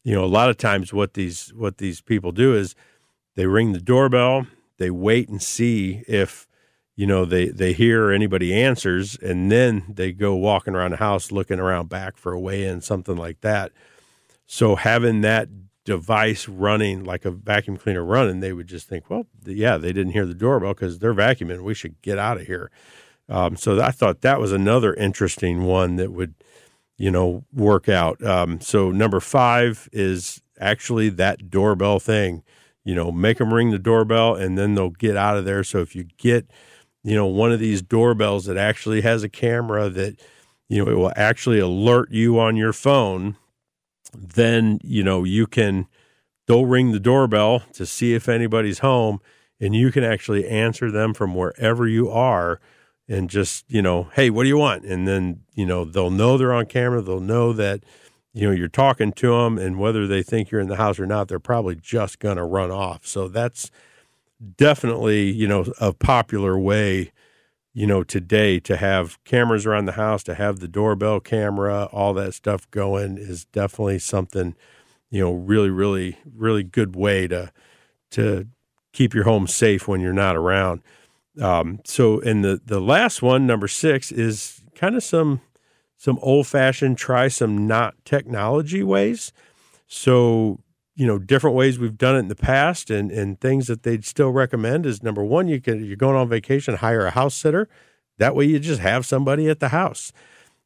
[0.03, 2.75] you know, a lot of times what these what these people do is
[3.35, 4.45] they ring the doorbell,
[4.77, 6.47] they wait and see if
[6.95, 11.31] you know they they hear anybody answers and then they go walking around the house
[11.31, 13.71] looking around back for a way in something like that.
[14.45, 15.49] So having that
[15.83, 20.11] device running like a vacuum cleaner running they would just think well yeah they didn't
[20.11, 21.63] hear the doorbell because they're vacuuming.
[21.63, 22.71] We should get out of here
[23.29, 26.33] um, so i thought that was another interesting one that would
[26.97, 28.23] you know work out.
[28.23, 32.43] Um, so number five is actually that doorbell thing.
[32.83, 35.63] You know make them ring the doorbell and then they'll get out of there.
[35.63, 36.49] So if you get
[37.07, 40.19] you know, one of these doorbells that actually has a camera that,
[40.67, 43.37] you know, it will actually alert you on your phone,
[44.13, 45.87] then, you know, you can,
[46.47, 49.21] they'll ring the doorbell to see if anybody's home
[49.57, 52.59] and you can actually answer them from wherever you are
[53.07, 54.83] and just, you know, hey, what do you want?
[54.85, 57.01] And then, you know, they'll know they're on camera.
[57.01, 57.83] They'll know that,
[58.33, 61.05] you know, you're talking to them and whether they think you're in the house or
[61.05, 63.05] not, they're probably just going to run off.
[63.07, 63.71] So that's,
[64.55, 67.11] definitely, you know, a popular way,
[67.73, 72.13] you know, today to have cameras around the house, to have the doorbell camera, all
[72.13, 74.55] that stuff going is definitely something,
[75.09, 77.51] you know, really, really, really good way to
[78.11, 78.47] to
[78.93, 80.81] keep your home safe when you're not around.
[81.41, 85.41] Um, so, and the the last one, number six, is kind of some
[85.97, 89.33] some old fashioned, try some not technology ways.
[89.87, 90.59] So
[90.97, 94.03] you know different ways we've done it in the past and and things that they'd
[94.03, 97.69] still recommend is number one you can you're going on vacation hire a house sitter.
[98.17, 100.11] That way you just have somebody at the house.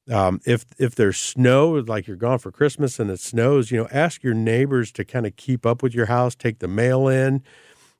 [0.10, 3.88] Um, if if there's snow like you're gone for christmas and it snows you know
[3.92, 7.44] ask your neighbors to kind of keep up with your house take the mail in.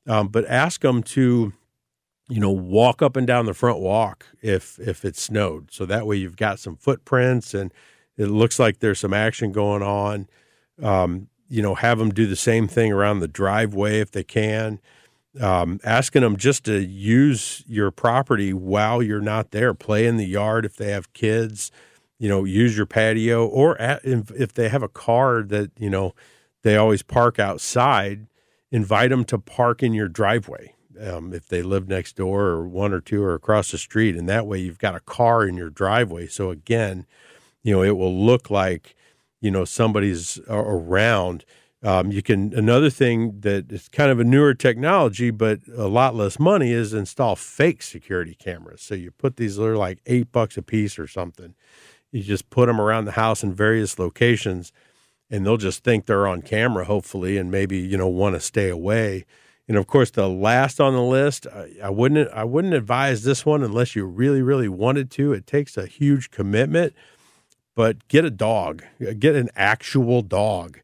[0.08, 1.52] Um, but ask them to
[2.32, 6.06] you know walk up and down the front walk if if it snowed so that
[6.06, 7.72] way you've got some footprints and
[8.16, 10.28] it looks like there's some action going on
[10.82, 14.80] um, you know, have them do the same thing around the driveway if they can.
[15.38, 20.24] Um, asking them just to use your property while you're not there, play in the
[20.26, 21.70] yard if they have kids,
[22.18, 26.14] you know, use your patio, or at, if they have a car that you know
[26.62, 28.26] they always park outside,
[28.70, 30.74] invite them to park in your driveway.
[31.00, 34.28] Um, if they live next door or one or two or across the street, and
[34.28, 36.26] that way you've got a car in your driveway.
[36.26, 37.06] So again,
[37.62, 38.94] you know, it will look like
[39.40, 41.44] you know somebody's around.
[41.84, 46.14] Um, you can another thing that is kind of a newer technology, but a lot
[46.14, 48.82] less money is install fake security cameras.
[48.82, 51.54] So you put these, they're like eight bucks a piece or something.
[52.12, 54.72] You just put them around the house in various locations,
[55.28, 58.68] and they'll just think they're on camera, hopefully, and maybe you know want to stay
[58.68, 59.24] away.
[59.68, 63.46] And of course, the last on the list, I, I wouldn't I wouldn't advise this
[63.46, 65.32] one unless you really really wanted to.
[65.32, 66.94] It takes a huge commitment
[67.74, 68.82] but get a dog,
[69.18, 70.80] get an actual dog.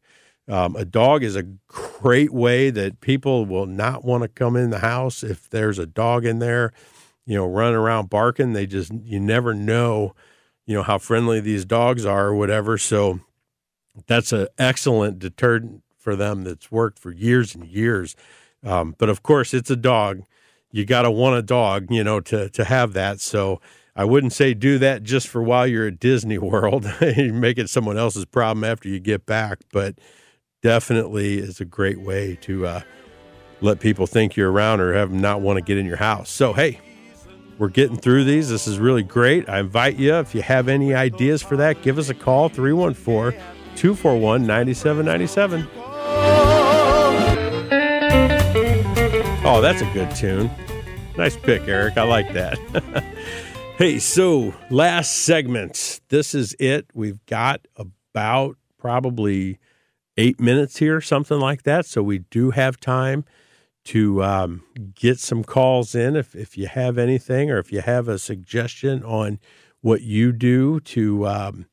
[0.47, 4.71] Um, a dog is a great way that people will not want to come in
[4.71, 6.73] the house if there's a dog in there,
[7.25, 8.53] you know, running around barking.
[8.53, 10.15] They just, you never know,
[10.65, 12.79] you know, how friendly these dogs are or whatever.
[12.79, 13.19] So
[14.07, 18.15] that's an excellent deterrent for them that's worked for years and years.
[18.63, 20.23] Um, but of course, it's a dog.
[20.71, 23.19] You got to want a dog, you know, to to have that.
[23.19, 23.61] So
[23.95, 26.91] I wouldn't say do that just for while you're at Disney World.
[27.01, 29.95] you make it someone else's problem after you get back, but
[30.61, 32.81] definitely is a great way to uh,
[33.61, 36.29] let people think you're around or have them not want to get in your house.
[36.29, 36.79] So hey,
[37.57, 38.49] we're getting through these.
[38.49, 39.49] This is really great.
[39.49, 43.37] I invite you, if you have any ideas for that, give us a call 314
[43.75, 45.78] 241 9797.
[49.51, 50.47] Oh, that's a good tune.
[51.17, 51.97] Nice pick, Eric.
[51.97, 52.59] I like that.
[53.79, 56.01] hey, so last segment.
[56.09, 56.85] This is it.
[56.93, 59.57] We've got about probably
[60.17, 61.87] eight minutes here, something like that.
[61.87, 63.25] So we do have time
[63.85, 64.61] to um,
[64.93, 69.03] get some calls in if, if you have anything or if you have a suggestion
[69.03, 69.39] on
[69.81, 71.65] what you do to um,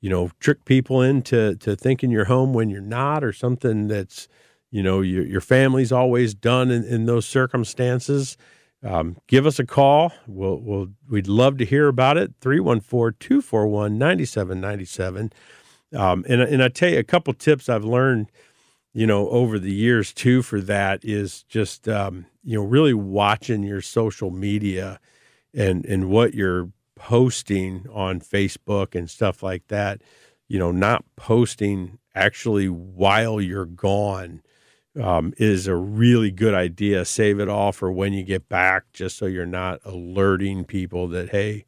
[0.00, 4.28] you know trick people into to thinking you're home when you're not or something that's
[4.70, 8.36] you know your, your family's always done in, in those circumstances.
[8.82, 10.12] Um, give us a call.
[10.26, 12.38] We'll, we'll we'd love to hear about it.
[12.40, 15.32] 314-241-9797
[15.96, 18.30] um, and, and i tell you a couple tips i've learned
[18.98, 23.62] you know, over the years too for that is just um, you know really watching
[23.62, 24.98] your social media
[25.54, 30.02] and and what you're posting on Facebook and stuff like that.
[30.48, 34.42] You know, not posting actually while you're gone
[34.98, 37.04] um, is a really good idea.
[37.04, 41.30] Save it all for when you get back, just so you're not alerting people that
[41.30, 41.64] hey,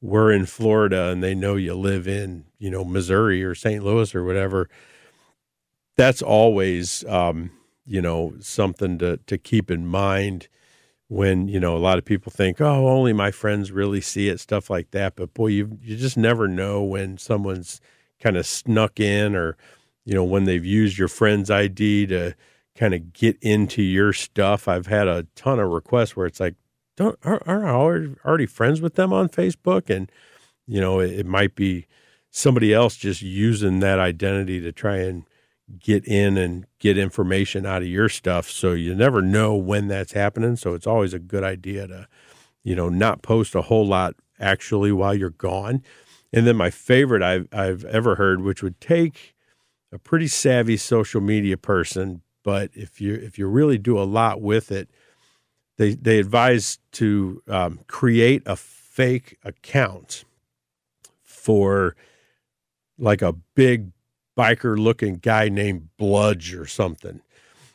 [0.00, 3.84] we're in Florida and they know you live in you know Missouri or St.
[3.84, 4.68] Louis or whatever
[6.00, 7.50] that's always um,
[7.84, 10.48] you know something to to keep in mind
[11.08, 14.40] when you know a lot of people think oh only my friends really see it
[14.40, 17.82] stuff like that but boy you you just never know when someone's
[18.18, 19.58] kind of snuck in or
[20.06, 22.34] you know when they've used your friend's ID to
[22.80, 26.54] kind of get into your stuff I've had a ton of requests where it's like
[26.96, 30.10] don't aren't I already, already friends with them on Facebook and
[30.66, 31.86] you know it, it might be
[32.30, 35.24] somebody else just using that identity to try and
[35.78, 38.48] get in and get information out of your stuff.
[38.50, 40.56] So you never know when that's happening.
[40.56, 42.08] So it's always a good idea to,
[42.64, 45.82] you know, not post a whole lot actually while you're gone.
[46.32, 49.34] And then my favorite I've I've ever heard, which would take
[49.92, 54.40] a pretty savvy social media person, but if you if you really do a lot
[54.40, 54.90] with it,
[55.78, 60.24] they they advise to um, create a fake account
[61.22, 61.94] for
[62.98, 63.92] like a big
[64.36, 67.20] biker looking guy named Bludge or something.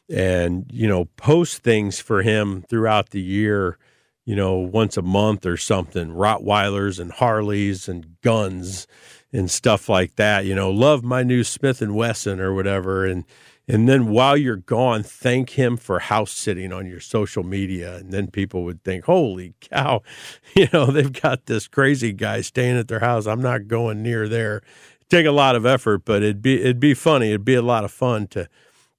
[0.09, 3.77] And, you know, post things for him throughout the year,
[4.25, 8.87] you know, once a month or something, Rottweilers and Harleys and guns
[9.31, 10.43] and stuff like that.
[10.43, 13.05] You know, love my new Smith and Wesson or whatever.
[13.05, 13.23] And
[13.67, 17.95] and then while you're gone, thank him for house sitting on your social media.
[17.95, 20.03] And then people would think, holy cow,
[20.55, 23.25] you know, they've got this crazy guy staying at their house.
[23.25, 24.61] I'm not going near there
[25.09, 27.29] take a lot of effort, but it'd be it'd be funny.
[27.29, 28.47] It'd be a lot of fun to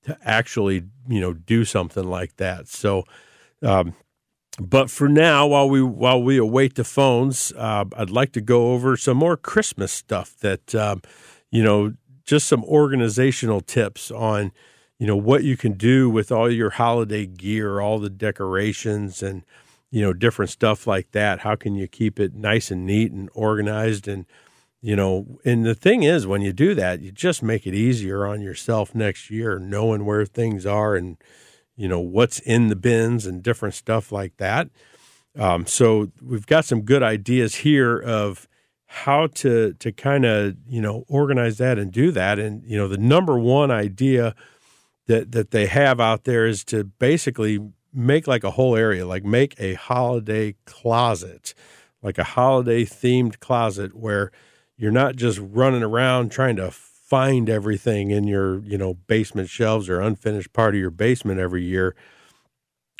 [0.04, 2.68] to actually you know do something like that.
[2.68, 3.04] So,
[3.62, 3.94] um,
[4.58, 8.72] but for now, while we while we await the phones, uh, I'd like to go
[8.72, 11.02] over some more Christmas stuff that um,
[11.50, 11.94] you know
[12.26, 14.52] just some organizational tips on
[14.98, 19.44] you know what you can do with all your holiday gear, all the decorations and
[19.90, 21.40] you know different stuff like that.
[21.40, 24.26] How can you keep it nice and neat and organized and
[24.86, 28.24] you know, and the thing is, when you do that, you just make it easier
[28.24, 31.16] on yourself next year, knowing where things are and,
[31.74, 34.68] you know, what's in the bins and different stuff like that.
[35.36, 38.46] Um, so we've got some good ideas here of
[38.86, 42.38] how to to kind of you know organize that and do that.
[42.38, 44.34] And you know, the number one idea
[45.06, 47.58] that that they have out there is to basically
[47.92, 51.54] make like a whole area, like make a holiday closet,
[52.02, 54.30] like a holiday themed closet where
[54.76, 59.88] you're not just running around trying to find everything in your you know basement shelves
[59.88, 61.94] or unfinished part of your basement every year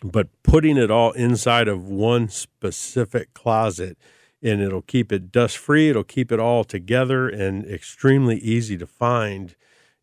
[0.05, 3.99] but putting it all inside of one specific closet
[4.47, 8.87] and it'll keep it dust free it'll keep it all together and extremely easy to
[8.87, 9.55] find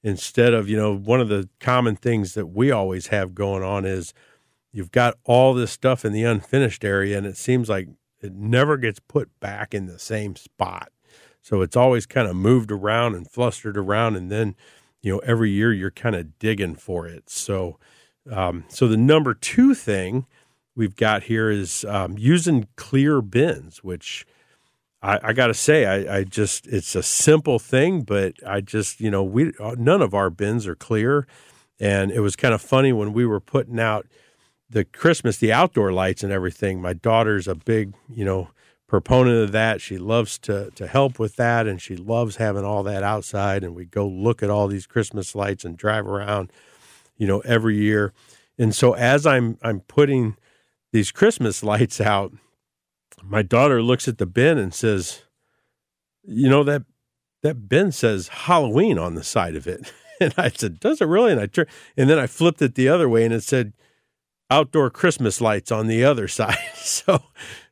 [0.04, 3.86] instead of you know one of the common things that we always have going on
[3.86, 4.14] is
[4.72, 7.88] you've got all this stuff in the unfinished area and it seems like
[8.22, 10.90] it never gets put back in the same spot
[11.44, 14.56] so it's always kind of moved around and flustered around, and then
[15.02, 17.30] you know every year you're kind of digging for it.
[17.30, 17.78] So
[18.32, 20.26] um, so the number two thing
[20.74, 24.26] we've got here is um, using clear bins, which
[25.04, 29.02] I, I got to say, I, I, just it's a simple thing, but I just
[29.02, 31.28] you know we uh, none of our bins are clear,
[31.80, 34.08] and it was kind of funny when we were putting out
[34.70, 36.82] the Christmas, the outdoor lights and everything.
[36.82, 38.50] My daughter's a big, you know,
[38.88, 39.82] proponent of that.
[39.82, 43.66] She loves to to help with that, and she loves having all that outside.
[43.66, 46.50] And we go look at all these Christmas lights and drive around,
[47.18, 48.14] you know, every year.
[48.58, 50.38] And so as I'm I'm putting
[50.94, 52.32] these Christmas lights out,
[53.22, 55.24] my daughter looks at the bin and says,
[56.24, 56.84] "You know that
[57.42, 59.92] that bin says Halloween on the side of it."
[60.22, 62.88] And I said, "Does it really?" And I turned, and then I flipped it the
[62.88, 63.74] other way, and it said
[64.50, 66.58] outdoor Christmas lights on the other side.
[66.76, 67.24] So,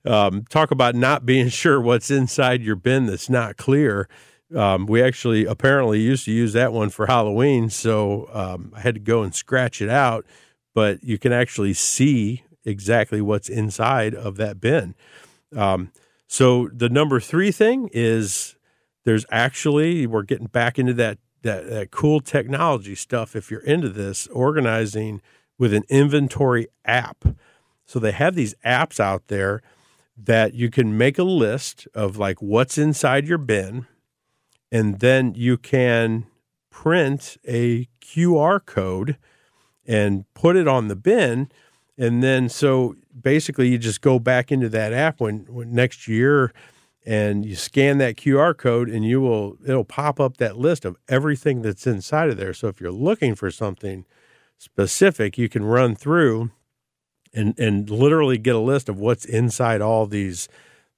[0.05, 4.09] um, talk about not being sure what's inside your bin that's not clear.
[4.55, 8.95] Um, we actually apparently used to use that one for Halloween, so um, I had
[8.95, 10.25] to go and scratch it out.
[10.73, 14.95] But you can actually see exactly what's inside of that bin.
[15.55, 15.91] Um,
[16.27, 18.55] so the number three thing is
[19.03, 23.35] there's actually we're getting back into that that, that cool technology stuff.
[23.35, 25.21] If you're into this, organizing
[25.57, 27.23] with an inventory app.
[27.85, 29.61] So they have these apps out there
[30.17, 33.87] that you can make a list of like what's inside your bin,
[34.71, 36.27] and then you can
[36.69, 39.17] print a QR code
[39.85, 41.51] and put it on the bin.
[42.01, 46.51] And then so basically you just go back into that app when, when next year
[47.05, 50.97] and you scan that QR code and you will it'll pop up that list of
[51.07, 52.55] everything that's inside of there.
[52.55, 54.05] So if you're looking for something
[54.57, 56.49] specific, you can run through
[57.35, 60.49] and and literally get a list of what's inside all these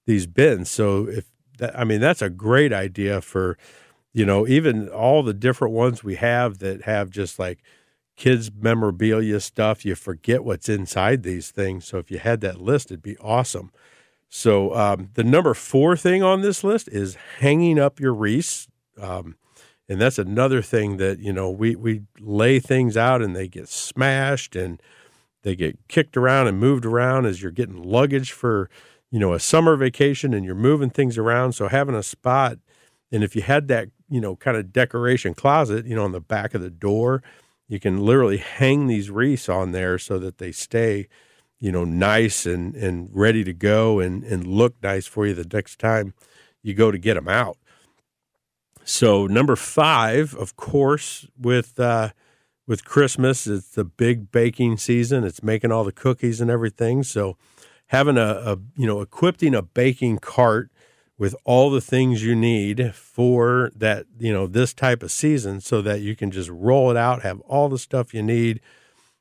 [0.05, 0.71] these bins.
[0.71, 1.25] So if
[1.57, 3.57] that, I mean that's a great idea for
[4.13, 7.59] you know even all the different ones we have that have just like
[8.15, 11.85] kids memorabilia stuff you forget what's inside these things.
[11.85, 13.71] So if you had that list it'd be awesome.
[14.29, 18.67] So um, the number four thing on this list is hanging up your wreaths.
[18.99, 19.35] Um,
[19.87, 23.69] and that's another thing that you know we we lay things out and they get
[23.69, 24.81] smashed and
[25.43, 28.69] they get kicked around and moved around as you're getting luggage for
[29.11, 31.53] you know a summer vacation and you're moving things around.
[31.53, 32.57] So having a spot
[33.11, 36.21] and if you had that you know kind of decoration closet you know on the
[36.21, 37.21] back of the door
[37.73, 41.07] you can literally hang these wreaths on there so that they stay
[41.59, 45.47] you know nice and and ready to go and and look nice for you the
[45.51, 46.13] next time
[46.61, 47.57] you go to get them out
[48.85, 52.09] so number five, of course, with uh,
[52.67, 55.23] with Christmas, it's the big baking season.
[55.23, 57.03] It's making all the cookies and everything.
[57.03, 57.37] So
[57.87, 60.69] having a, a you know equipping a baking cart
[61.17, 65.81] with all the things you need for that you know this type of season, so
[65.81, 68.59] that you can just roll it out, have all the stuff you need,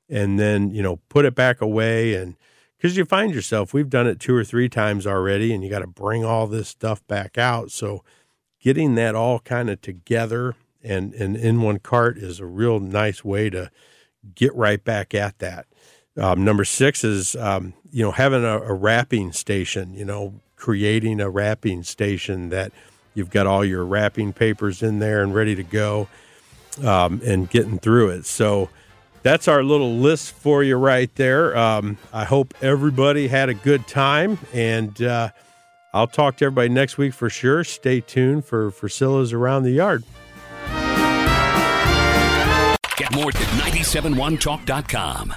[0.09, 2.37] and then you know put it back away and
[2.77, 5.79] because you find yourself we've done it two or three times already and you got
[5.79, 8.03] to bring all this stuff back out so
[8.61, 13.25] getting that all kind of together and, and in one cart is a real nice
[13.25, 13.71] way to
[14.35, 15.67] get right back at that.
[16.17, 21.21] Um, number six is, um, you know, having a, a, wrapping station, you know, creating
[21.21, 22.71] a wrapping station that
[23.15, 26.07] you've got all your wrapping papers in there and ready to go
[26.85, 28.25] um, and getting through it.
[28.25, 28.71] So
[29.25, 31.57] that's our little list for you right there.
[31.57, 35.31] Um, I hope everybody had a good time and, uh,
[35.93, 37.65] I'll talk to everybody next week for sure.
[37.65, 40.05] Stay tuned for Priscilla's Around the Yard.
[42.97, 45.35] Get more at 971talk.com.